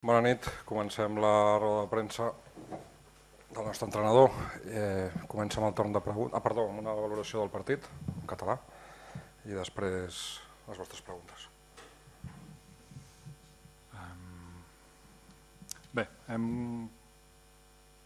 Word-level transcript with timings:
Bona 0.00 0.22
nit, 0.24 0.46
comencem 0.64 1.18
la 1.20 1.58
roda 1.60 1.82
de 1.82 1.88
premsa 1.92 2.30
del 3.52 3.66
nostre 3.66 3.84
entrenador. 3.84 4.30
Eh, 4.64 5.10
comença 5.28 5.60
amb 5.60 5.66
el 5.68 5.74
torn 5.76 5.92
de 5.92 6.00
preguntes, 6.00 6.32
ah, 6.32 6.40
perdó, 6.40 6.64
amb 6.70 6.80
una 6.80 6.94
valoració 6.96 7.42
del 7.42 7.52
partit 7.52 7.84
en 8.14 8.22
català 8.30 8.54
i 9.44 9.52
després 9.52 10.22
les 10.70 10.80
vostres 10.80 11.04
preguntes. 11.04 11.44
Bé, 15.92 16.06
hem, 16.32 16.48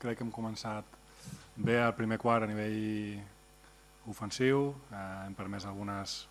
crec 0.03 0.19
que 0.19 0.27
hem 0.27 0.35
començat 0.35 0.99
bé 1.55 1.79
el 1.79 1.95
primer 1.95 2.19
quart 2.19 2.43
a 2.43 2.51
nivell 2.51 3.21
ofensiu, 4.11 4.73
eh, 4.91 5.09
hem 5.29 5.39
permès 5.39 5.71
algunes 5.71 6.25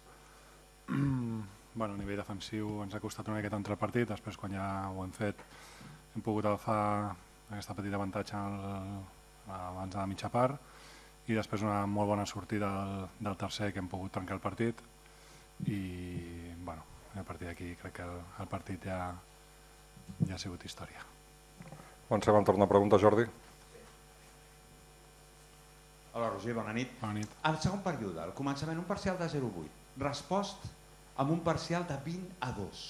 bueno, 1.75 1.93
a 1.93 1.97
nivell 1.97 2.19
defensiu 2.21 2.81
ens 2.83 2.95
ha 2.95 3.01
costat 3.01 3.27
una 3.27 3.37
miqueta 3.39 3.57
entrar 3.57 3.77
al 3.77 3.81
partit, 3.81 4.07
després 4.09 4.37
quan 4.37 4.53
ja 4.53 4.67
ho 4.91 5.03
hem 5.03 5.13
fet 5.15 5.41
hem 6.13 6.21
pogut 6.21 6.45
agafar 6.45 7.15
aquesta 7.49 7.75
petita 7.77 7.97
avantatge 7.97 8.37
el, 8.37 8.57
abans 9.49 9.93
de 9.93 9.99
la 9.99 10.07
mitja 10.09 10.29
part 10.33 11.29
i 11.29 11.37
després 11.37 11.63
una 11.63 11.83
molt 11.87 12.11
bona 12.11 12.25
sortida 12.29 12.69
del, 12.77 13.07
del 13.27 13.37
tercer 13.39 13.71
que 13.73 13.81
hem 13.81 13.89
pogut 13.91 14.13
trencar 14.13 14.37
el 14.37 14.43
partit 14.43 14.81
i 15.69 15.79
bueno, 16.65 16.83
a 17.15 17.23
partir 17.23 17.47
d'aquí 17.47 17.73
crec 17.79 17.97
que 17.99 18.05
el, 18.05 18.19
el 18.43 18.51
partit 18.51 18.85
ja, 18.89 18.99
ja 20.27 20.35
ha 20.35 20.41
sigut 20.41 20.65
història. 20.65 21.03
Comencem 22.09 22.35
amb 22.35 22.45
torn 22.45 22.61
de 22.61 22.67
pregunta, 22.69 22.99
Jordi. 22.99 23.25
Hola 26.13 26.29
Roger, 26.29 26.53
bona 26.53 26.73
nit. 26.75 26.91
Bona 27.01 27.15
nit. 27.17 27.37
Al 27.47 27.57
segon 27.61 27.81
període, 27.85 28.19
al 28.21 28.33
començament 28.37 28.77
un 28.77 28.85
parcial 28.89 29.17
de 29.17 29.29
0-8, 29.31 29.69
respost 30.03 30.67
amb 31.17 31.31
un 31.31 31.41
parcial 31.45 31.85
de 31.87 31.97
20 32.05 32.37
a 32.41 32.51
2. 32.55 32.83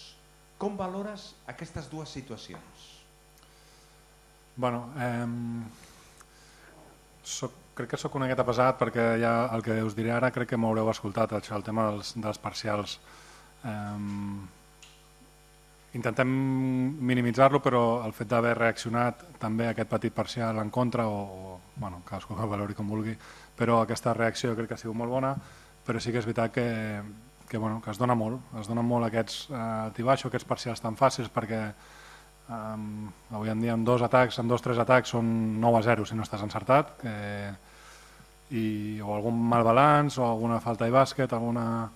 Com 0.57 0.77
valores 0.79 1.33
aquestes 1.49 1.89
dues 1.91 2.09
situacions? 2.09 2.89
Bueno, 4.55 4.85
eh, 5.01 5.27
soc, 7.23 7.51
crec 7.73 7.89
que 7.93 7.97
sóc 7.97 8.15
una 8.15 8.27
miqueta 8.27 8.45
pesat 8.45 8.77
perquè 8.79 9.05
ja 9.21 9.33
el 9.55 9.63
que 9.65 9.79
us 9.83 9.95
diré 9.97 10.13
ara 10.13 10.31
crec 10.31 10.53
que 10.53 10.59
m'haureu 10.59 10.91
escoltat, 10.91 11.33
això, 11.33 11.57
el 11.57 11.65
tema 11.65 11.89
dels, 11.89 12.13
dels 12.21 12.39
parcials. 12.39 12.99
Eh, 13.65 14.51
intentem 15.93 16.29
minimitzar-lo, 17.05 17.61
però 17.61 18.03
el 18.05 18.13
fet 18.17 18.29
d'haver 18.29 18.55
reaccionat 18.57 19.27
també 19.41 19.67
a 19.67 19.73
aquest 19.73 19.89
petit 19.91 20.13
parcial 20.13 20.57
en 20.61 20.71
contra, 20.73 21.05
o, 21.07 21.19
o 21.21 21.59
bueno, 21.75 22.01
cadascú 22.07 22.35
que 22.39 22.49
valori 22.49 22.77
com 22.77 22.89
vulgui, 22.89 23.17
però 23.57 23.81
aquesta 23.81 24.13
reacció 24.17 24.55
crec 24.57 24.71
que 24.71 24.77
ha 24.77 24.81
sigut 24.81 24.97
molt 24.97 25.13
bona, 25.13 25.35
però 25.85 25.99
sí 26.01 26.11
que 26.11 26.21
és 26.21 26.29
veritat 26.29 26.53
que, 26.55 26.65
que, 27.49 27.57
bueno, 27.57 27.81
que 27.83 27.91
es 27.91 27.99
dona 28.01 28.15
molt, 28.15 28.41
es 28.59 28.69
donen 28.69 28.85
molt 28.85 29.07
aquests 29.07 29.49
eh, 29.49 29.91
tibaixos, 29.97 30.29
aquests 30.29 30.47
parcials 30.49 30.81
tan 30.81 30.97
fàcils 30.99 31.29
perquè 31.33 31.61
um, 32.49 33.11
avui 33.31 33.51
en 33.53 33.61
dia 33.61 33.73
en 33.77 33.83
dos 33.85 34.01
atacs, 34.01 34.39
en 34.39 34.49
dos 34.49 34.63
tres 34.63 34.79
atacs 34.81 35.13
són 35.15 35.29
9 35.61 35.79
a 35.79 35.83
0 35.85 36.07
si 36.07 36.17
no 36.17 36.25
estàs 36.25 36.43
encertat 36.45 36.95
que, 37.01 37.13
i, 38.53 38.99
o 39.01 39.13
algun 39.15 39.37
mal 39.49 39.65
balanç 39.65 40.19
o 40.19 40.27
alguna 40.27 40.61
falta 40.63 40.85
de 40.85 40.93
bàsquet, 40.93 41.33
alguna... 41.33 41.89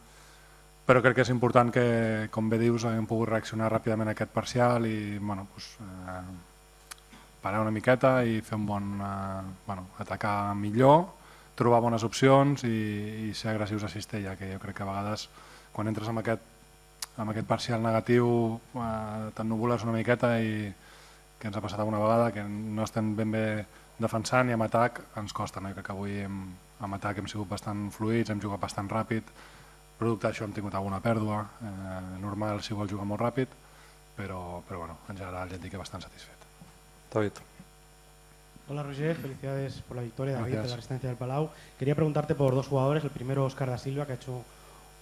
però 0.88 1.02
crec 1.04 1.17
que 1.17 1.26
és 1.26 1.34
important 1.34 1.72
que, 1.73 1.88
com 2.32 2.50
bé 2.50 2.59
dius, 2.61 2.86
haguem 2.88 3.08
pogut 3.09 3.30
reaccionar 3.30 3.72
ràpidament 3.73 4.08
a 4.08 4.16
aquest 4.16 4.32
parcial 4.32 4.88
i 4.88 5.17
bueno, 5.20 5.48
pues, 5.54 5.73
eh, 5.84 6.22
parar 7.44 7.61
una 7.61 7.73
miqueta 7.76 8.23
i 8.23 8.42
fer 8.42 8.56
un 8.58 8.66
bon... 8.66 8.94
Eh, 9.02 9.42
bueno, 9.67 9.88
atacar 10.00 10.56
millor, 10.56 11.06
trobar 11.58 11.81
bones 11.81 12.05
opcions 12.05 12.63
i, 12.67 12.77
i 13.27 13.33
ser 13.33 13.52
agressius 13.55 13.88
a 13.88 13.91
cistella, 13.91 14.36
que 14.38 14.52
jo 14.52 14.59
crec 14.61 14.77
que 14.77 14.86
a 14.86 14.91
vegades 14.91 15.27
quan 15.73 15.89
entres 15.89 16.09
amb 16.09 16.22
aquest, 16.22 16.44
amb 17.17 17.33
aquest 17.33 17.49
parcial 17.49 17.81
negatiu 17.83 18.30
eh, 18.77 19.31
t'ennubules 19.38 19.83
una 19.88 19.97
miqueta 19.97 20.36
i 20.41 20.69
que 21.38 21.49
ens 21.49 21.58
ha 21.58 21.61
passat 21.61 21.81
alguna 21.81 22.02
vegada 22.02 22.31
que 22.33 22.45
no 22.45 22.86
estem 22.86 23.11
ben 23.17 23.33
bé 23.33 23.44
defensant 23.97 24.49
i 24.49 24.55
amb 24.55 24.66
atac 24.66 25.02
ens 25.17 25.33
costa. 25.33 25.61
No? 25.61 25.73
Crec 25.73 25.89
que 25.89 25.95
avui 25.95 26.17
hem, 26.25 26.39
amb 26.86 26.97
atac 26.97 27.22
hem 27.22 27.30
sigut 27.30 27.49
bastant 27.49 27.88
fluïts, 27.94 28.31
hem 28.33 28.42
jugat 28.42 28.61
bastant 28.61 28.89
ràpid, 28.93 29.30
producte 29.98 30.30
d'això 30.30 30.45
hem 30.45 30.53
tingut 30.53 30.77
alguna 30.77 31.02
pèrdua, 31.02 31.43
eh, 31.65 31.99
normal 32.21 32.61
si 32.61 32.77
vol 32.77 32.89
jugar 32.89 33.05
molt 33.09 33.21
ràpid, 33.26 33.53
però, 34.17 34.61
però 34.65 34.86
bueno, 34.86 34.98
en 35.09 35.17
general 35.17 35.49
ja 35.49 35.58
et 35.58 35.61
dic 35.61 35.73
que 35.73 35.86
bastant 35.86 36.05
satisfet. 36.05 36.49
David. 37.14 37.57
Hola 38.70 38.83
Roger, 38.83 39.16
felicidades 39.16 39.82
por 39.88 39.95
la 39.95 40.04
victoria 40.04 40.33
de 40.33 40.39
David 40.39 40.54
Gracias. 40.54 40.66
de 40.66 40.70
la 40.72 40.76
Resistencia 40.76 41.10
del 41.10 41.17
Palau. 41.17 41.50
Quería 41.80 41.95
preguntarte 41.95 42.36
por 42.36 42.54
dos 42.54 42.67
jugadores. 42.67 43.04
El 43.04 43.11
primero, 43.11 43.45
Oscar 43.45 43.70
da 43.70 43.78
Silva, 43.78 44.05
que 44.05 44.11
ha 44.11 44.16
hecho 44.16 44.44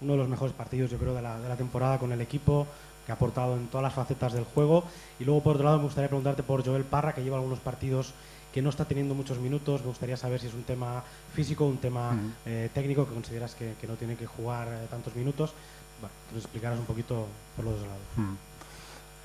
uno 0.00 0.12
de 0.12 0.18
los 0.18 0.28
mejores 0.28 0.54
partidos, 0.54 0.90
yo 0.90 0.98
creo, 0.98 1.14
de 1.14 1.22
la, 1.22 1.40
de 1.40 1.48
la 1.48 1.56
temporada 1.56 1.98
con 1.98 2.12
el 2.12 2.20
equipo, 2.20 2.66
que 3.04 3.10
ha 3.12 3.16
aportado 3.16 3.56
en 3.56 3.66
todas 3.66 3.82
las 3.82 3.92
facetas 3.92 4.34
del 4.34 4.44
juego. 4.44 4.84
Y 5.18 5.24
luego, 5.24 5.42
por 5.42 5.54
otro 5.56 5.64
lado, 5.64 5.78
me 5.78 5.84
gustaría 5.84 6.06
preguntarte 6.08 6.44
por 6.44 6.64
Joel 6.64 6.84
Parra, 6.84 7.12
que 7.12 7.24
lleva 7.24 7.38
algunos 7.38 7.58
partidos 7.58 8.14
que 8.52 8.62
no 8.62 8.70
está 8.70 8.84
teniendo 8.84 9.16
muchos 9.16 9.38
minutos. 9.40 9.80
Me 9.80 9.88
gustaría 9.88 10.16
saber 10.16 10.38
si 10.40 10.46
es 10.46 10.54
un 10.54 10.62
tema 10.62 11.02
físico, 11.34 11.66
un 11.66 11.78
tema 11.78 12.16
eh, 12.46 12.70
técnico, 12.72 13.04
que 13.04 13.14
consideras 13.14 13.56
que, 13.56 13.74
que 13.80 13.88
no 13.88 13.94
tiene 13.94 14.14
que 14.14 14.26
jugar 14.26 14.68
eh, 14.68 14.86
tantos 14.88 15.16
minutos. 15.16 15.52
Bueno, 16.00 16.14
que 16.28 16.34
nos 16.36 16.44
explicaras 16.44 16.78
un 16.78 16.84
poquito 16.84 17.26
por 17.56 17.64
los 17.64 17.74
dos 17.80 17.88
lados. 17.88 18.36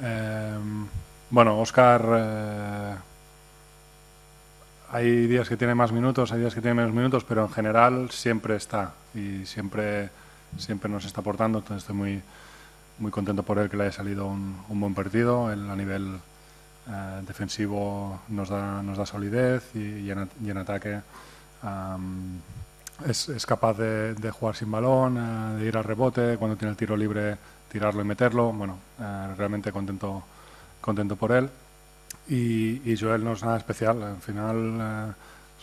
Eh, 0.02 0.58
bueno, 1.30 1.60
Oscar, 1.60 2.06
eh, 2.12 2.96
hay 4.92 5.28
días 5.28 5.48
que 5.48 5.56
tiene 5.56 5.74
más 5.74 5.92
minutos, 5.94 6.32
hay 6.34 6.42
días 6.42 6.54
que 6.54 6.62
tiene 6.62 6.76
menos 6.76 6.94
minutos, 6.94 7.24
pero 7.24 7.44
en 7.44 7.50
general 7.50 8.12
siempre 8.12 8.58
está 8.58 8.92
y 9.16 9.46
siempre, 9.46 10.10
siempre 10.58 10.90
nos 10.90 11.06
está 11.06 11.22
aportando. 11.22 11.60
Entonces 11.60 11.84
estoy 11.84 11.96
muy, 11.96 12.22
muy 13.00 13.10
contento 13.10 13.42
por 13.44 13.58
él 13.58 13.70
que 13.70 13.78
le 13.78 13.84
haya 13.84 13.92
salido 13.94 14.28
un, 14.28 14.58
un 14.68 14.80
buen 14.80 14.94
partido. 14.94 15.52
Él 15.52 15.70
a 15.70 15.76
nivel 15.78 16.16
eh, 16.90 17.22
defensivo 17.26 18.20
nos 18.28 18.50
da, 18.50 18.84
nos 18.84 18.98
da 18.98 19.06
solidez 19.06 19.74
y, 19.76 19.80
y 19.80 20.12
en, 20.12 20.58
ataque 20.58 21.00
am, 21.64 22.42
es, 23.08 23.30
es 23.30 23.46
capaz 23.46 23.78
de, 23.78 24.14
de 24.14 24.32
jugar 24.32 24.58
sin 24.58 24.70
balón, 24.72 25.18
eh, 25.18 25.60
de 25.62 25.68
ir 25.68 25.78
al 25.78 25.86
rebote, 25.86 26.36
cuando 26.38 26.58
tiene 26.58 26.72
el 26.72 26.78
tiro 26.78 26.98
libre 26.98 27.38
tirarlo 27.72 28.02
y 28.02 28.06
meterlo. 28.06 28.52
Bueno, 28.52 28.78
eh, 29.00 29.28
realmente 29.38 29.72
contento, 29.72 30.22
contento 30.82 31.16
por 31.16 31.32
él. 31.32 31.50
Y, 32.28 32.96
Joel 32.98 33.24
no 33.24 33.34
es 33.34 33.44
nada 33.44 33.58
especial. 33.58 34.02
Al 34.04 34.22
final 34.22 34.78
eh, 34.80 35.14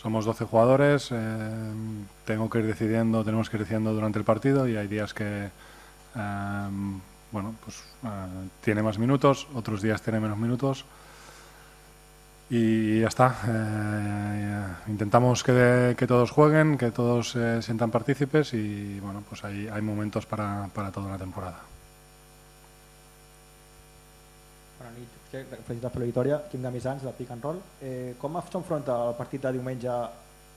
somos 0.01 0.25
12 0.25 0.45
jugadores, 0.45 1.09
eh, 1.11 1.71
tengo 2.25 2.49
que 2.49 2.59
ir 2.59 2.65
decidiendo, 2.65 3.23
tenemos 3.23 3.49
que 3.49 3.57
ir 3.57 3.61
decidiendo 3.63 3.93
durante 3.93 4.19
el 4.19 4.25
partido 4.25 4.67
y 4.67 4.77
hay 4.77 4.87
días 4.87 5.13
que 5.13 5.49
eh, 6.15 6.69
bueno, 7.31 7.55
pues, 7.63 7.83
eh, 8.03 8.49
tiene 8.61 8.81
más 8.81 8.97
minutos, 8.97 9.47
otros 9.53 9.81
días 9.81 10.01
tiene 10.01 10.19
menos 10.19 10.37
minutos. 10.37 10.85
Y 12.49 13.01
ya 13.01 13.07
está. 13.07 13.35
Eh, 13.47 14.89
intentamos 14.91 15.43
que, 15.43 15.95
que 15.97 16.07
todos 16.07 16.31
jueguen, 16.31 16.77
que 16.77 16.89
todos 16.91 17.31
se 17.31 17.61
sientan 17.61 17.91
partícipes 17.91 18.53
y 18.55 18.99
bueno, 18.99 19.23
pues 19.27 19.43
hay, 19.43 19.81
momentos 19.81 20.25
para, 20.25 20.67
para 20.73 20.91
toda 20.91 21.11
la 21.11 21.17
temporada. 21.19 21.59
Bona 24.79 24.91
felicitats 25.31 25.93
per 25.93 26.01
la 26.01 26.07
victòria. 26.07 26.41
Quim 26.49 26.63
Gamisans, 26.65 27.03
de 27.05 27.13
Pick 27.17 27.31
and 27.31 27.43
Roll. 27.43 27.61
Eh, 27.81 28.15
com 28.19 28.39
s'enfronta 28.41 28.97
el 29.07 29.15
partit 29.17 29.45
de 29.45 29.53
diumenge 29.57 29.89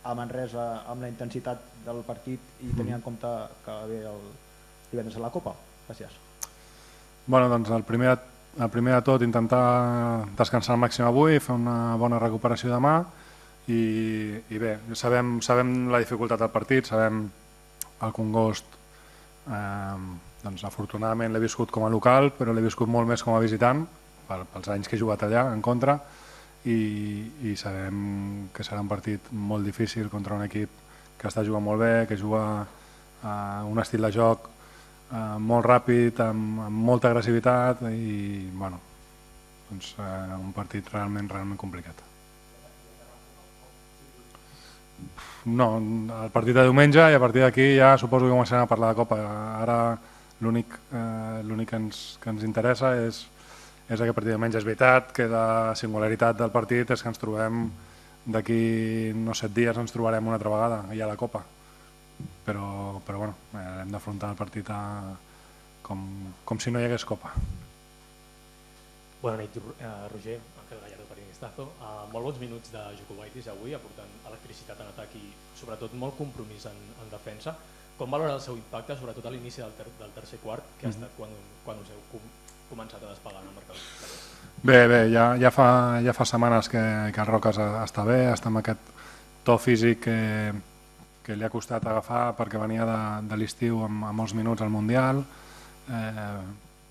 a 0.03 0.15
Manresa 0.19 0.83
amb 0.91 1.05
la 1.05 1.11
intensitat 1.13 1.61
del 1.85 2.03
partit 2.07 2.63
i 2.63 2.73
tenint 2.77 2.99
en 2.99 3.05
compte 3.05 3.31
que 3.65 3.77
ve 3.91 4.03
el 4.11 4.21
divendres 4.91 5.17
a 5.17 5.25
la 5.25 5.31
Copa? 5.31 5.55
Gràcies. 5.89 6.19
Bueno, 7.27 7.49
doncs 7.49 7.71
el 7.71 7.85
primer, 7.87 8.17
el 8.59 8.71
primer 8.71 8.97
de 8.97 9.03
tot 9.07 9.23
intentar 9.23 10.27
descansar 10.39 10.75
al 10.75 10.83
màxim 10.83 11.07
avui, 11.07 11.39
fer 11.39 11.55
una 11.55 11.95
bona 12.01 12.19
recuperació 12.19 12.73
demà 12.73 12.97
i, 13.71 13.83
i 14.51 14.59
bé, 14.59 14.77
sabem, 14.99 15.39
sabem 15.41 15.93
la 15.93 16.03
dificultat 16.03 16.43
del 16.43 16.51
partit, 16.51 16.91
sabem 16.91 17.23
el 18.03 18.13
Congost 18.17 18.75
eh, 19.47 19.97
doncs 20.43 20.65
afortunadament 20.67 21.31
l'he 21.33 21.43
viscut 21.43 21.71
com 21.71 21.87
a 21.87 21.91
local 21.93 22.33
però 22.35 22.51
l'he 22.51 22.65
viscut 22.65 22.91
molt 22.91 23.07
més 23.09 23.23
com 23.23 23.37
a 23.37 23.43
visitant 23.43 23.85
pels 24.53 24.71
anys 24.75 24.89
que 24.89 24.97
he 24.97 25.01
jugat 25.01 25.25
allà 25.27 25.47
en 25.53 25.63
contra 25.65 25.99
i, 26.65 26.79
i 27.51 27.57
sabem 27.59 28.49
que 28.55 28.65
serà 28.67 28.83
un 28.83 28.91
partit 28.91 29.33
molt 29.33 29.67
difícil 29.67 30.09
contra 30.13 30.37
un 30.39 30.47
equip 30.47 30.81
que 31.19 31.31
està 31.31 31.45
jugant 31.47 31.65
molt 31.65 31.83
bé, 31.83 31.93
que 32.11 32.19
juga 32.19 32.45
eh, 33.23 33.63
un 33.71 33.79
estil 33.83 34.03
de 34.03 34.13
joc 34.15 34.49
eh, 34.49 35.37
molt 35.39 35.67
ràpid, 35.67 36.23
amb, 36.25 36.63
amb 36.69 36.87
molta 36.91 37.11
agressivitat 37.11 37.85
i 37.91 38.49
bueno, 38.55 38.81
doncs, 39.71 39.95
eh, 39.99 40.39
un 40.39 40.55
partit 40.57 40.89
realment, 40.93 41.31
realment 41.31 41.61
complicat. 41.61 42.09
No, 45.45 45.75
el 46.23 46.31
partit 46.31 46.55
de 46.55 46.63
diumenge 46.69 47.03
i 47.11 47.17
a 47.17 47.21
partir 47.23 47.43
d'aquí 47.43 47.73
ja 47.75 47.97
suposo 47.99 48.29
que 48.29 48.35
començarem 48.35 48.63
a 48.63 48.71
parlar 48.71 48.93
de 48.93 48.99
Copa. 49.01 49.19
Ara 49.59 49.79
l'únic 50.43 50.77
eh, 50.95 51.65
que, 51.67 51.77
ens, 51.77 52.03
que 52.23 52.31
ens 52.31 52.45
interessa 52.47 52.95
és, 52.99 53.25
és 53.93 54.01
aquest 54.01 54.17
partit 54.17 54.33
de 54.33 54.37
diumenge. 54.37 54.59
És 54.59 54.65
veritat 54.69 55.13
que 55.13 55.29
la 55.29 55.75
singularitat 55.79 56.39
del 56.39 56.51
partit 56.55 56.91
és 56.91 57.03
que 57.03 57.11
ens 57.13 57.21
trobem 57.21 57.67
d'aquí 58.25 59.13
no 59.19 59.35
set 59.35 59.53
dies 59.55 59.77
ens 59.77 59.93
trobarem 59.93 60.27
una 60.27 60.39
altra 60.39 60.51
vegada 60.53 60.85
ja 60.95 61.05
a 61.05 61.11
la 61.11 61.17
Copa 61.19 61.43
però, 62.47 63.01
però 63.07 63.19
bueno, 63.19 63.35
eh, 63.55 63.83
hem 63.83 63.91
d'afrontar 63.91 64.31
el 64.31 64.39
partit 64.39 64.69
a, 64.71 64.79
com, 65.83 66.05
com 66.45 66.61
si 66.63 66.71
no 66.71 66.81
hi 66.81 66.87
hagués 66.87 67.05
Copa. 67.05 67.33
Bona 69.23 69.39
nit, 69.39 69.57
eh, 69.57 69.91
Roger, 70.13 70.39
Ángel 70.65 70.81
Gallardo 70.83 71.07
per 71.07 71.19
Inistazo. 71.23 71.69
Uh, 71.79 72.09
molt 72.13 72.27
bons 72.27 72.41
minuts 72.43 72.73
de 72.75 72.83
Jokubaitis 72.99 73.47
avui, 73.53 73.75
aportant 73.75 74.11
electricitat 74.27 74.81
en 74.83 74.91
atac 74.91 75.15
i 75.19 75.23
sobretot 75.59 75.95
molt 75.95 76.19
compromís 76.19 76.67
en, 76.71 76.79
en 77.05 77.13
defensa. 77.13 77.55
Com 77.99 78.11
valora 78.11 78.35
el 78.35 78.43
seu 78.43 78.57
impacte, 78.59 78.97
sobretot 78.99 79.27
a 79.27 79.31
l'inici 79.31 79.63
del, 79.63 79.75
ter 79.79 79.87
del 80.01 80.15
tercer 80.17 80.41
quart, 80.43 80.65
que 80.81 80.89
ha 80.89 80.91
Mhm. 80.91 80.97
estat 80.97 81.15
quan, 81.19 81.31
quan 81.65 81.79
us 81.79 81.91
heu 81.95 82.03
començat 82.73 83.05
a 83.05 83.13
despegar 83.13 83.43
en 83.43 83.51
el 83.51 83.55
marcador? 83.55 83.85
Bé, 84.63 84.87
bé, 84.87 85.01
ja, 85.11 85.33
ja, 85.43 85.51
fa, 85.51 85.69
ja 86.05 86.15
fa 86.15 86.27
setmanes 86.29 86.69
que, 86.71 86.83
que 87.13 87.21
el 87.21 87.29
Roques 87.29 87.59
està 87.59 88.05
bé, 88.07 88.21
està 88.31 88.51
amb 88.51 88.61
aquest 88.61 88.93
to 89.43 89.57
físic 89.59 90.05
que, 90.05 90.19
que 91.27 91.35
li 91.35 91.47
ha 91.47 91.51
costat 91.51 91.87
agafar 91.87 92.29
perquè 92.39 92.61
venia 92.63 92.87
de, 92.87 92.99
de 93.31 93.39
l'estiu 93.41 93.81
amb, 93.87 94.07
amb 94.11 94.23
molts 94.23 94.37
minuts 94.39 94.63
al 94.63 94.71
Mundial, 94.71 95.23
eh, 95.91 96.37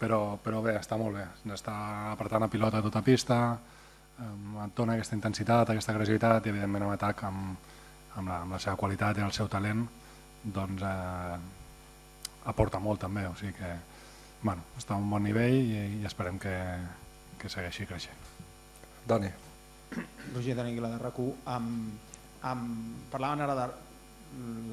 però, 0.02 0.22
però 0.44 0.60
bé, 0.66 0.76
està 0.82 0.98
molt 1.00 1.16
bé, 1.16 1.28
està 1.56 1.76
apretant 2.12 2.44
a 2.44 2.52
pilota 2.52 2.82
a 2.82 2.86
tota 2.86 3.04
pista, 3.06 3.40
eh, 4.20 4.34
et 4.66 4.76
dona 4.76 4.98
aquesta 4.98 5.16
intensitat, 5.16 5.72
aquesta 5.72 5.96
agressivitat 5.96 6.48
i 6.48 6.54
evidentment 6.54 6.90
en 6.90 6.96
atac 6.98 7.24
amb, 7.30 7.72
amb, 8.18 8.28
la, 8.28 8.42
amb 8.42 8.58
la 8.58 8.60
seva 8.60 8.76
qualitat 8.76 9.20
i 9.20 9.26
el 9.28 9.32
seu 9.36 9.48
talent 9.52 9.86
doncs 10.44 10.84
eh, 10.84 11.40
aporta 12.52 12.84
molt 12.84 13.04
també, 13.06 13.28
o 13.30 13.36
sigui 13.40 13.56
que 13.60 13.72
bueno, 14.42 14.64
està 14.78 14.96
a 14.96 15.02
un 15.02 15.10
bon 15.10 15.24
nivell 15.24 15.58
i, 15.60 15.86
i 16.02 16.06
esperem 16.10 16.40
que, 16.42 16.56
que 17.42 17.50
segueixi 17.50 17.88
creixent. 17.90 18.28
Dani. 19.08 19.30
Roger 20.34 20.56
Daniguila 20.56 20.92
de 20.94 21.00
RAC1 21.02 21.32
amb, 21.52 22.12
amb, 22.48 23.08
parlaven 23.12 23.44
ara 23.46 23.56
de 23.58 23.70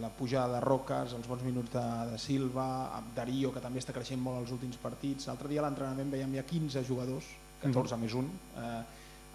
la 0.00 0.08
pujada 0.14 0.54
de 0.54 0.60
Roques, 0.62 1.12
els 1.16 1.26
bons 1.26 1.42
minuts 1.42 1.72
de, 1.72 1.84
de 2.12 2.18
Silva, 2.22 2.68
Darío, 3.16 3.50
que 3.52 3.62
també 3.62 3.82
està 3.82 3.94
creixent 3.96 4.20
molt 4.22 4.44
els 4.44 4.52
últims 4.54 4.78
partits. 4.78 5.26
L'altre 5.26 5.50
dia 5.50 5.62
a 5.62 5.66
l'entrenament 5.66 6.12
veiem 6.14 6.36
ja 6.38 6.46
15 6.46 6.84
jugadors, 6.86 7.26
14 7.64 7.98
més 7.98 8.14
un, 8.14 8.28
eh, 8.62 8.82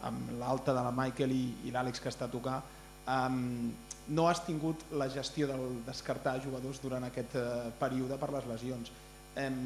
amb 0.07 0.37
l'alta 0.39 0.75
de 0.75 0.83
la 0.85 0.93
Michael 0.95 1.35
i, 1.35 1.43
i 1.67 1.73
l'Àlex 1.75 1.99
que 1.99 2.11
està 2.11 2.29
a 2.29 2.31
tocar. 2.31 2.61
Um, 3.03 3.73
no 4.15 4.29
has 4.29 4.41
tingut 4.45 4.85
la 4.95 5.09
gestió 5.11 5.47
del 5.47 5.81
descartar 5.87 6.37
jugadors 6.43 6.79
durant 6.83 7.03
aquest 7.07 7.35
eh, 7.39 7.71
període 7.79 8.17
per 8.19 8.31
les 8.35 8.47
lesions. 8.47 8.91
Em, 9.39 9.59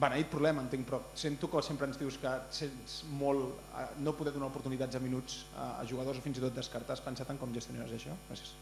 beneït 0.00 0.30
problema, 0.32 0.62
entenc, 0.64 0.86
però 0.88 1.00
sento 1.18 1.48
que 1.52 1.60
sempre 1.62 1.86
ens 1.86 1.98
dius 2.00 2.16
que 2.20 2.30
sents 2.56 3.02
molt 3.18 3.52
eh, 3.76 3.86
no 4.02 4.14
poder 4.16 4.32
donar 4.34 4.48
oportunitats 4.48 4.96
a 4.96 5.02
minuts 5.02 5.44
a, 5.54 5.66
a 5.82 5.88
jugadors 5.88 6.18
o 6.18 6.24
fins 6.24 6.40
i 6.40 6.44
tot 6.44 6.56
descartar. 6.56 6.96
Has 6.96 7.04
pensat 7.04 7.30
en 7.30 7.40
com 7.40 7.52
gestionaràs 7.54 7.92
això? 7.98 8.16
Gràcies. 8.30 8.54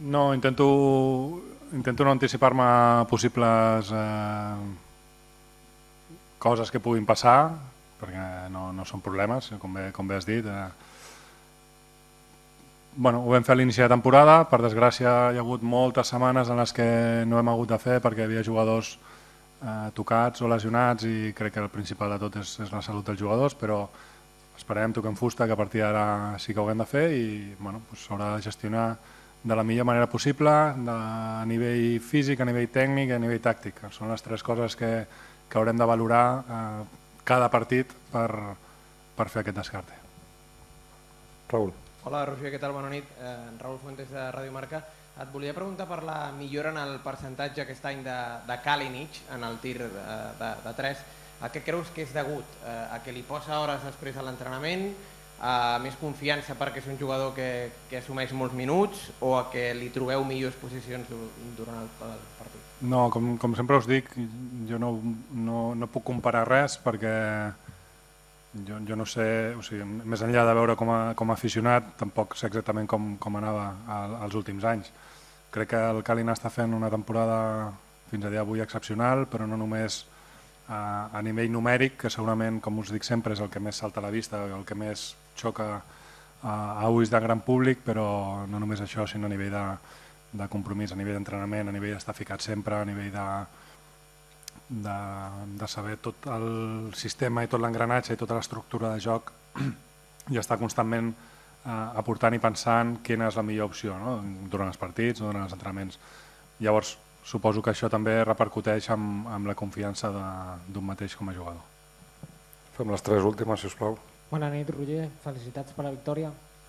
No, 0.00 0.32
intento, 0.34 0.68
intento 1.72 2.06
no 2.06 2.14
anticipar-me 2.14 2.64
a 2.64 3.06
possibles 3.10 3.92
eh, 3.94 4.56
coses 6.38 6.70
que 6.70 6.82
puguin 6.82 7.06
passar, 7.06 7.52
perquè 7.98 8.48
no, 8.54 8.70
no 8.72 8.86
són 8.86 9.02
problemes, 9.02 9.52
com 9.62 9.74
bé, 9.74 9.90
com 9.94 10.08
bé 10.08 10.18
has 10.18 10.26
dit. 10.26 10.46
Eh. 10.46 10.68
Bueno, 12.96 13.22
ho 13.22 13.30
vam 13.30 13.44
fer 13.46 13.54
a 13.54 13.58
l'inici 13.58 13.82
de 13.82 13.88
temporada, 13.90 14.40
per 14.50 14.58
desgràcia 14.62 15.10
hi 15.30 15.38
ha 15.38 15.44
hagut 15.44 15.62
moltes 15.62 16.10
setmanes 16.10 16.48
en 16.50 16.58
les 16.58 16.72
que 16.74 16.88
no 17.30 17.38
hem 17.38 17.50
hagut 17.52 17.70
de 17.70 17.78
fer 17.78 18.00
perquè 18.02 18.24
hi 18.24 18.26
havia 18.26 18.42
jugadors 18.46 18.96
eh, 19.62 19.90
tocats 19.94 20.42
o 20.42 20.50
lesionats 20.50 21.06
i 21.06 21.32
crec 21.36 21.54
que 21.54 21.62
el 21.62 21.70
principal 21.70 22.14
de 22.14 22.18
tot 22.24 22.40
és, 22.42 22.56
és 22.64 22.72
la 22.74 22.82
salut 22.82 23.06
dels 23.06 23.20
jugadors, 23.20 23.54
però 23.54 23.84
esperem, 24.58 24.92
toquem 24.92 25.14
fusta, 25.14 25.46
que 25.46 25.54
a 25.54 25.60
partir 25.60 25.84
d'ara 25.84 26.36
sí 26.42 26.52
que 26.52 26.60
ho 26.60 26.66
haguem 26.66 26.82
de 26.82 26.88
fer 26.90 27.06
i 27.14 27.24
bueno, 27.60 27.84
s'haurà 27.94 28.34
de 28.36 28.42
gestionar 28.42 28.88
de 29.44 29.56
la 29.56 29.62
millor 29.62 29.86
manera 29.86 30.08
possible, 30.10 30.50
de, 30.50 30.94
a 30.94 31.44
nivell 31.46 32.00
físic, 32.02 32.40
a 32.40 32.48
nivell 32.48 32.70
tècnic 32.74 33.12
i 33.12 33.16
a 33.16 33.22
nivell 33.22 33.42
tàctic. 33.42 33.84
Són 33.94 34.10
les 34.10 34.24
tres 34.26 34.42
coses 34.42 34.74
que, 34.76 34.92
que 35.48 35.60
haurem 35.60 35.78
de 35.78 35.86
valorar 35.86 36.24
eh, 36.42 36.62
cada 37.24 37.50
partit 37.52 37.94
per, 38.12 38.28
per 39.14 39.28
fer 39.30 39.44
aquest 39.44 39.62
descarte. 39.62 40.02
Raül. 41.52 41.70
Hola 42.08 42.24
Roger, 42.24 42.48
què 42.54 42.58
tal? 42.62 42.72
Bona 42.72 42.88
nit. 42.88 43.04
Eh, 43.20 43.32
Raül 43.60 43.76
Fuentes 43.82 44.08
de 44.08 44.22
Ràdio 44.32 44.52
Marca. 44.54 44.78
Et 45.20 45.28
volia 45.32 45.52
preguntar 45.52 45.84
per 45.90 45.98
la 46.06 46.30
millora 46.32 46.70
en 46.72 46.78
el 46.80 46.94
percentatge 47.04 47.60
aquest 47.66 47.84
any 47.90 48.00
de, 48.06 48.14
de 48.48 48.56
Kalinic 48.64 49.18
en 49.34 49.44
el 49.44 49.58
tir 49.60 49.76
de, 49.82 49.88
de, 50.40 50.50
de 50.64 50.72
3. 50.78 51.02
A 51.44 51.50
què 51.52 51.60
creus 51.66 51.90
que 51.94 52.06
és 52.06 52.14
degut? 52.16 52.56
Eh, 52.64 52.78
a 52.96 53.02
que 53.04 53.12
li 53.12 53.20
posa 53.28 53.58
hores 53.60 53.84
després 53.84 54.16
de 54.16 54.24
l'entrenament? 54.24 54.88
A 55.38 55.76
més 55.84 55.94
confiança 56.00 56.56
perquè 56.58 56.80
és 56.80 56.88
un 56.90 56.96
jugador 56.98 57.34
que, 57.36 57.68
que 57.90 58.00
assumeix 58.00 58.32
molts 58.34 58.56
minuts 58.58 59.04
o 59.22 59.36
a 59.38 59.44
que 59.52 59.68
li 59.76 59.90
trobeu 59.94 60.24
millors 60.26 60.56
posicions 60.58 61.06
du- 61.12 61.28
durant 61.60 61.78
el, 61.84 61.90
el 62.08 62.24
partit? 62.40 62.64
No, 62.88 63.04
com, 63.12 63.34
com 63.38 63.54
sempre 63.58 63.76
us 63.78 63.86
dic, 63.86 64.08
jo 64.66 64.80
no, 64.82 64.96
no, 65.34 65.60
no 65.78 65.90
puc 65.92 66.08
comparar 66.08 66.46
res 66.48 66.74
perquè 66.82 67.12
jo, 68.54 68.78
jo 68.88 68.96
no 68.96 69.06
sé, 69.06 69.54
o 69.56 69.62
sigui, 69.62 69.84
més 69.84 70.22
enllà 70.24 70.44
de 70.48 70.54
veure 70.56 70.76
com 70.76 70.90
a, 70.92 71.00
com 71.18 71.30
a 71.30 71.36
aficionat, 71.36 71.94
tampoc 72.00 72.36
sé 72.36 72.48
exactament 72.48 72.88
com, 72.88 73.16
com 73.20 73.36
anava 73.36 73.68
als 74.24 74.38
últims 74.38 74.64
anys. 74.64 74.92
Crec 75.52 75.72
que 75.72 75.82
el 75.92 76.02
Calina 76.04 76.34
està 76.36 76.50
fent 76.52 76.74
una 76.76 76.90
temporada 76.92 77.38
fins 78.08 78.24
a 78.24 78.32
dia 78.32 78.40
d'avui 78.40 78.64
excepcional, 78.64 79.26
però 79.28 79.46
no 79.48 79.56
només 79.60 80.02
a, 80.68 81.08
a 81.12 81.22
nivell 81.24 81.52
numèric, 81.52 81.96
que 82.02 82.10
segurament, 82.12 82.60
com 82.64 82.80
us 82.80 82.92
dic 82.92 83.04
sempre, 83.04 83.36
és 83.36 83.44
el 83.44 83.52
que 83.52 83.60
més 83.60 83.76
salta 83.76 84.00
a 84.00 84.06
la 84.08 84.12
vista, 84.12 84.42
el 84.44 84.64
que 84.68 84.76
més 84.76 85.10
xoca 85.36 85.68
a, 86.42 86.52
a 86.52 86.88
ulls 86.88 87.12
de 87.12 87.20
gran 87.20 87.40
públic, 87.44 87.80
però 87.84 88.46
no 88.48 88.60
només 88.60 88.82
això, 88.84 89.06
sinó 89.06 89.28
a 89.28 89.32
nivell 89.32 89.52
de, 89.52 89.64
de 90.40 90.48
compromís, 90.52 90.92
a 90.92 91.00
nivell 91.00 91.16
d'entrenament, 91.16 91.68
a 91.68 91.76
nivell 91.76 91.96
d'estar 91.96 92.16
ficat 92.16 92.44
sempre, 92.44 92.76
a 92.76 92.88
nivell 92.88 93.12
de, 93.12 93.28
de, 94.68 94.96
de 95.58 95.68
saber 95.68 95.96
tot 95.96 96.26
el 96.28 96.92
sistema 96.94 97.42
i 97.44 97.48
tot 97.48 97.60
l'engranatge 97.60 98.12
i 98.12 98.20
tota 98.20 98.36
l'estructura 98.36 98.92
de 98.94 99.00
joc 99.00 99.32
i 100.32 100.36
estar 100.36 100.58
constantment 100.60 101.08
eh, 101.14 101.98
aportant 101.98 102.34
i 102.36 102.40
pensant 102.42 102.98
quina 103.02 103.28
és 103.30 103.36
la 103.38 103.42
millor 103.42 103.70
opció 103.72 103.96
no? 103.98 104.18
durant 104.50 104.68
els 104.68 104.76
partits 104.80 105.20
durant 105.24 105.42
els 105.46 105.54
entrenaments. 105.56 105.98
Llavors, 106.60 106.96
suposo 107.24 107.62
que 107.62 107.70
això 107.72 107.88
també 107.92 108.18
repercuteix 108.24 108.90
amb, 108.90 109.26
amb 109.28 109.46
la 109.48 109.54
confiança 109.54 110.10
de- 110.12 110.72
d'un 110.74 110.84
mateix 110.84 111.16
com 111.16 111.28
a 111.28 111.34
jugador. 111.34 111.64
Fem 112.76 112.90
les 112.90 113.02
tres 113.02 113.24
últimes, 113.24 113.60
si 113.60 113.66
us 113.66 113.74
plau. 113.74 113.96
Bona 114.30 114.50
nit, 114.52 114.68
Roger. 114.70 115.08
Felicitats 115.24 115.72
per 115.72 115.84
la 115.86 115.90
victòria. 115.90 116.28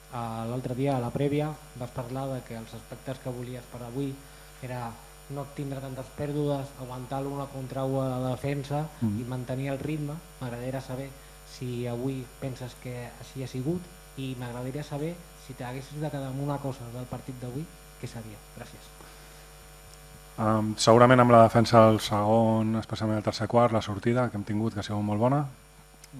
Uh, 0.09 0.47
L'altre 0.49 0.73
dia, 0.73 0.95
a 0.97 0.99
la 1.03 1.11
prèvia, 1.13 1.51
vas 1.77 1.91
parlar 1.93 2.23
de 2.31 2.39
que 2.47 2.55
els 2.57 2.71
aspectes 2.73 3.19
que 3.21 3.29
volies 3.29 3.63
per 3.69 3.83
avui 3.85 4.07
era 4.65 4.87
no 5.29 5.45
tindre 5.55 5.79
tantes 5.79 6.05
pèrdues, 6.17 6.67
aguantar 6.81 7.21
l'una 7.21 7.45
contra 7.45 7.83
una 7.85 8.17
de 8.19 8.29
defensa 8.31 8.87
Mhm. 9.01 9.19
i 9.21 9.23
mantenir 9.23 9.69
el 9.69 9.79
ritme. 9.79 10.13
M'agradaria 10.41 10.81
saber 10.81 11.09
si 11.57 11.85
avui 11.87 12.25
penses 12.39 12.75
que 12.83 13.09
així 13.19 13.43
ha 13.43 13.47
sigut 13.47 13.81
i 14.17 14.35
m'agradaria 14.39 14.83
saber 14.83 15.15
si 15.47 15.53
t'haguessis 15.53 15.99
de 16.01 16.09
quedar 16.09 16.27
amb 16.29 16.41
una 16.41 16.57
cosa 16.57 16.85
del 16.93 17.05
partit 17.05 17.35
d'avui, 17.41 17.65
què 18.01 18.07
seria? 18.07 18.37
Gràcies. 18.57 18.85
Um, 20.39 20.75
segurament 20.77 21.19
amb 21.19 21.31
la 21.31 21.41
defensa 21.43 21.81
del 21.89 21.99
segon, 21.99 22.77
especialment 22.79 23.17
el 23.17 23.23
tercer 23.23 23.47
quart, 23.51 23.73
la 23.73 23.81
sortida 23.81 24.29
que 24.29 24.37
hem 24.37 24.45
tingut, 24.47 24.73
que 24.73 24.79
ha 24.79 24.83
sigut 24.83 25.03
molt 25.03 25.19
bona, 25.19 25.45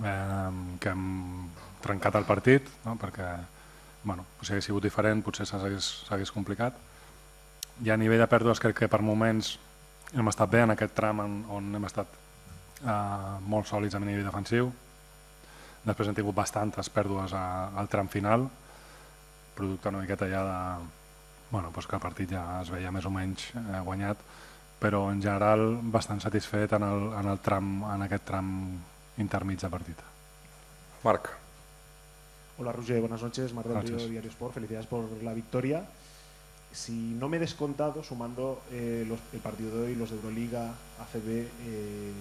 eh, 0.04 0.50
que 0.80 0.90
hem 0.90 1.48
trencat 1.82 2.16
el 2.16 2.26
partit, 2.26 2.68
no? 2.86 2.98
perquè 3.00 3.38
bueno, 4.04 4.26
si 4.42 4.52
hagués 4.52 4.66
sigut 4.66 4.84
diferent 4.84 5.24
potser 5.24 5.46
s'hagués 5.46 6.32
complicat. 6.32 6.74
I 7.86 7.92
a 7.94 7.98
nivell 7.98 8.20
de 8.20 8.28
pèrdues 8.28 8.60
crec 8.60 8.76
que 8.82 8.92
per 8.92 9.02
moments 9.06 9.54
hem 10.14 10.28
estat 10.32 10.52
bé 10.52 10.64
en 10.66 10.74
aquest 10.74 10.96
tram 10.98 11.22
en, 11.24 11.36
on 11.54 11.70
hem 11.78 11.86
estat 11.88 12.16
eh, 12.84 13.36
molt 13.48 13.70
sòlids 13.70 13.96
a 13.96 14.02
nivell 14.04 14.28
defensiu. 14.28 14.72
Després 15.86 16.10
hem 16.10 16.18
tingut 16.18 16.36
bastantes 16.36 16.90
pèrdues 16.92 17.34
a, 17.34 17.44
al 17.80 17.88
tram 17.88 18.10
final, 18.12 18.50
producte 19.56 19.92
una 19.92 20.04
miqueta 20.04 20.28
ja 20.28 20.44
de, 20.44 20.60
bueno, 21.52 21.72
doncs 21.72 21.88
que 21.88 21.96
el 21.96 22.04
partit 22.04 22.36
ja 22.36 22.44
es 22.62 22.72
veia 22.74 22.92
més 22.92 23.08
o 23.08 23.14
menys 23.14 23.50
eh, 23.56 23.82
guanyat, 23.86 24.22
però 24.80 25.06
en 25.12 25.22
general 25.24 25.80
bastant 25.94 26.22
satisfet 26.24 26.76
en, 26.78 26.86
el, 26.88 27.10
en, 27.20 27.32
el 27.32 27.40
tram, 27.44 27.78
en 27.96 28.06
aquest 28.08 28.28
tram 28.28 28.50
intermig 29.20 29.60
de 29.62 29.72
partit. 29.72 30.04
Marc. 31.04 31.32
Hola 32.60 32.74
Roger, 32.76 33.00
buenas 33.00 33.22
noches. 33.24 33.54
Marc 33.54 33.68
del. 33.72 33.82
Río, 33.88 34.08
Diario 34.08 34.32
Sport. 34.32 34.54
Felicidades 34.56 34.88
por 34.88 35.06
la 35.24 35.34
victoria. 35.34 35.84
Si 36.72 36.92
no 36.92 37.30
me 37.30 37.38
he 37.38 37.40
descontado, 37.40 38.04
sumando 38.04 38.62
eh, 38.72 39.04
los- 39.08 39.20
el 39.34 39.40
partido 39.40 39.76
de 39.76 39.88
hoy, 39.88 39.96
los 39.96 40.12
de 40.12 40.18
Euroliga, 40.18 40.66
ACB, 41.02 41.48
eh, 41.66 42.12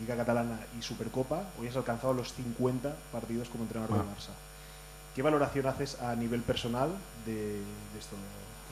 Liga 0.00 0.16
Catalana 0.16 0.58
y 0.78 0.82
Supercopa, 0.82 1.42
hoy 1.60 1.68
has 1.68 1.76
alcanzado 1.76 2.12
los 2.14 2.32
50 2.34 2.94
partidos 3.10 3.48
como 3.48 3.64
entrenador 3.64 3.96
del 3.96 4.06
Barça. 4.06 4.30
¿Qué 5.14 5.22
valoración 5.22 5.66
haces 5.66 6.00
a 6.00 6.14
nivel 6.14 6.42
personal 6.42 6.90
de, 7.24 7.32
de 7.34 7.98
esto, 7.98 8.14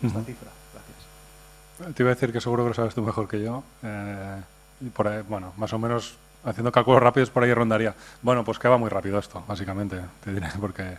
de 0.02 0.06
esta 0.08 0.18
Ujú. 0.20 0.26
cifra? 0.28 0.50
Gracias. 0.72 1.94
Te 1.96 2.02
iba 2.02 2.12
a 2.12 2.14
decir 2.14 2.32
que 2.32 2.40
seguro 2.40 2.62
que 2.62 2.68
lo 2.68 2.74
sabes 2.74 2.94
tú 2.94 3.02
mejor 3.02 3.26
que 3.26 3.42
yo. 3.42 3.64
eh, 3.82 4.40
y 4.82 4.90
por 4.90 5.08
ahí, 5.08 5.22
bueno, 5.28 5.52
más 5.56 5.72
o 5.72 5.78
menos 5.78 6.14
haciendo 6.44 6.70
cálculos 6.70 7.02
rápidos 7.02 7.30
por 7.30 7.42
ahí 7.42 7.54
rondaría. 7.54 7.94
Bueno, 8.22 8.44
pues 8.44 8.58
que 8.58 8.68
va 8.68 8.76
muy 8.78 8.90
rápido 8.90 9.18
esto, 9.18 9.42
básicamente, 9.48 10.00
te 10.22 10.32
diré, 10.32 10.48
porque 10.60 10.96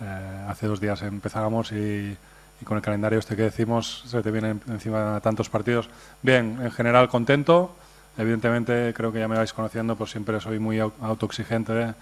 eh, 0.00 0.46
hace 0.48 0.66
dos 0.66 0.80
días 0.80 1.02
empezábamos 1.02 1.72
y, 1.72 2.16
y 2.60 2.64
con 2.64 2.76
el 2.76 2.82
calendario 2.82 3.18
este 3.18 3.36
que 3.36 3.42
decimos 3.42 4.02
se 4.06 4.22
te 4.22 4.30
vienen 4.30 4.60
encima 4.68 5.20
tantos 5.20 5.48
partidos. 5.48 5.88
Bien, 6.22 6.58
en 6.62 6.70
general 6.70 7.08
contento, 7.08 7.74
Evidentemente, 8.18 8.94
creo 8.96 9.12
que 9.12 9.18
ya 9.18 9.28
me 9.28 9.36
vais 9.36 9.52
conociendo, 9.52 9.94
pues 9.94 10.10
siempre 10.10 10.40
soy 10.40 10.58
muy 10.58 10.78
au- 10.78 10.90
autoexigente, 11.02 11.92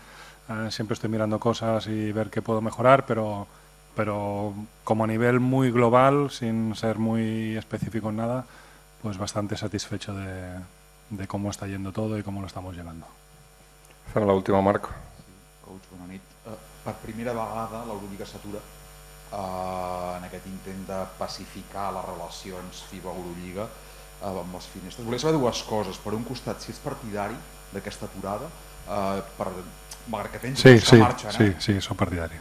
eh, 0.48 0.70
siempre 0.70 0.94
estoy 0.94 1.10
mirando 1.10 1.40
cosas 1.40 1.88
y 1.88 2.12
ver 2.12 2.30
qué 2.30 2.40
puedo 2.40 2.60
mejorar, 2.60 3.04
pero, 3.04 3.48
pero 3.96 4.54
como 4.84 5.02
a 5.02 5.06
nivel 5.08 5.40
muy 5.40 5.72
global, 5.72 6.30
sin 6.30 6.76
ser 6.76 6.98
muy 7.00 7.56
específico 7.56 8.10
en 8.10 8.16
nada, 8.18 8.44
pues 9.02 9.18
bastante 9.18 9.56
satisfecho 9.56 10.14
de, 10.14 10.60
de 11.10 11.26
cómo 11.26 11.50
está 11.50 11.66
yendo 11.66 11.90
todo 11.90 12.16
y 12.16 12.22
cómo 12.22 12.40
lo 12.40 12.46
estamos 12.46 12.76
llevando. 12.76 13.06
Fem 14.12 14.24
l'última, 14.24 14.62
Marc. 14.62 14.86
Coach, 15.64 15.82
bona 15.90 16.06
nit. 16.12 16.22
Eh, 16.46 16.50
per 16.84 16.94
primera 17.02 17.32
vegada 17.32 17.82
l'Eurolliga 17.88 18.24
s'atura 18.24 18.60
eh, 19.34 20.16
en 20.18 20.24
aquest 20.28 20.46
intent 20.50 20.84
de 20.88 21.00
pacificar 21.18 21.90
les 21.96 22.06
relacions 22.06 22.84
FIBA-Eurolliga 22.90 23.66
eh, 23.66 24.30
amb 24.30 24.54
les 24.54 24.68
finestres. 24.72 25.06
Volia 25.06 25.18
saber 25.22 25.38
dues 25.40 25.62
coses. 25.68 25.98
Per 25.98 26.14
un 26.14 26.24
costat, 26.28 26.62
si 26.62 26.72
ets 26.74 26.80
partidari 26.84 27.36
d'aquesta 27.74 28.06
aturada, 28.10 28.48
eh, 28.86 29.22
per, 29.38 29.50
malgrat 30.08 30.32
que 30.36 30.42
tens 30.46 30.60
Sí, 30.62 30.78
sí, 30.78 30.96
que 30.96 31.02
marxen, 31.02 31.32
sí, 31.32 31.44
eh? 31.50 31.56
sí, 31.60 31.78
soc 31.80 31.96
partidari. 31.98 32.38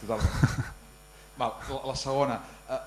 Totalment. 0.00 0.68
Val, 1.40 1.54
la, 1.70 1.80
la 1.92 1.96
segona, 1.96 2.36
eh, 2.68 2.82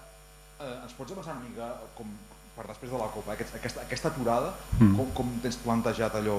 eh, 0.62 0.75
ens 0.83 0.93
pots 0.98 1.12
avançar 1.15 1.36
una 1.38 1.45
mica 1.50 1.72
com 1.98 2.10
per 2.53 2.67
després 2.69 2.91
de 2.93 2.98
la 3.01 3.07
Copa, 3.10 3.33
aquest, 3.33 3.55
aquesta, 3.57 3.81
aquesta 3.81 4.12
aturada, 4.12 4.51
Mm. 4.77 4.91
com, 4.98 5.07
com 5.17 5.29
tens 5.41 5.55
plantejat 5.62 6.13
allò, 6.19 6.36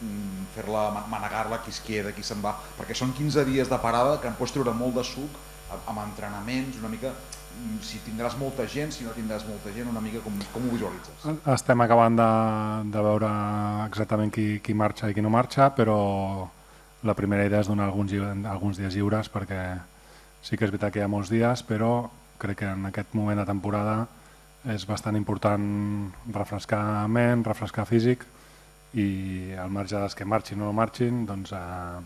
mm, 0.00 0.46
fer-la, 0.54 0.86
ma- 0.94 1.02
manegar-la, 1.12 1.58
qui 1.64 1.68
es 1.72 1.80
queda, 1.84 2.12
qui 2.16 2.22
se'n 2.24 2.40
va, 2.44 2.54
perquè 2.78 2.94
són 2.96 3.12
15 3.16 3.44
dies 3.44 3.68
de 3.68 3.78
parada 3.80 4.18
que 4.22 4.28
en 4.28 4.34
pots 4.38 4.52
treure 4.56 4.72
molt 4.76 4.94
de 4.96 5.04
suc 5.04 5.36
amb, 5.78 5.98
entrenaments, 6.04 6.78
una 6.78 6.90
mica, 6.92 7.12
mm, 7.12 7.80
si 7.86 8.00
tindràs 8.06 8.36
molta 8.38 8.66
gent, 8.66 8.92
si 8.92 9.04
no 9.04 9.14
tindràs 9.16 9.46
molta 9.48 9.72
gent, 9.74 9.88
una 9.88 10.00
mica 10.00 10.22
com, 10.24 10.36
com 10.52 10.68
ho 10.68 10.72
visualitzes? 10.74 11.26
Estem 11.54 11.80
acabant 11.86 12.16
de, 12.18 12.30
de 12.90 13.04
veure 13.08 13.30
exactament 13.86 14.32
qui, 14.34 14.60
qui 14.64 14.74
marxa 14.74 15.10
i 15.10 15.14
qui 15.14 15.24
no 15.24 15.32
marxa, 15.32 15.70
però 15.76 15.98
la 17.02 17.16
primera 17.16 17.46
idea 17.48 17.62
és 17.64 17.68
donar 17.70 17.88
alguns, 17.88 18.12
alguns 18.44 18.80
dies 18.80 18.94
lliures 18.94 19.30
perquè 19.32 19.60
sí 20.42 20.56
que 20.56 20.66
és 20.66 20.72
veritat 20.72 20.92
que 20.92 21.00
hi 21.00 21.04
ha 21.04 21.12
molts 21.12 21.32
dies, 21.32 21.62
però 21.64 22.10
crec 22.40 22.62
que 22.62 22.72
en 22.72 22.88
aquest 22.88 23.14
moment 23.16 23.40
de 23.40 23.46
temporada 23.48 24.06
és 24.68 24.84
bastant 24.88 25.16
important 25.16 25.64
refrescar 26.32 27.08
ment, 27.08 27.44
refrescar 27.46 27.86
físic 27.88 28.26
i 28.92 29.54
al 29.60 29.70
marge 29.72 29.96
dels 29.96 30.16
que 30.16 30.26
marxin 30.28 30.60
o 30.60 30.68
no 30.68 30.76
marxin, 30.76 31.24
doncs 31.28 31.52
eh, 31.56 32.00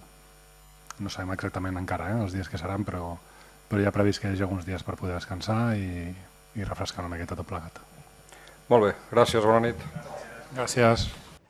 no 1.01 1.11
sabem 1.11 1.33
exactament 1.35 1.79
encara 1.81 2.13
eh, 2.13 2.21
els 2.23 2.35
dies 2.37 2.51
que 2.51 2.61
seran, 2.61 2.85
però, 2.87 3.15
però 3.69 3.83
ha 3.89 3.95
previst 3.95 4.23
que 4.23 4.29
hi 4.31 4.35
hagi 4.37 4.47
alguns 4.47 4.69
dies 4.69 4.85
per 4.87 4.97
poder 5.01 5.17
descansar 5.17 5.75
i, 5.81 6.15
i 6.55 6.65
refrescar 6.65 7.05
una 7.05 7.15
miqueta 7.15 7.39
tot 7.39 7.49
plegat. 7.49 7.83
Molt 8.71 8.89
bé, 8.89 8.95
gràcies, 9.13 9.45
bona 9.45 9.67
nit. 9.69 9.85
Gràcies. 10.55 11.11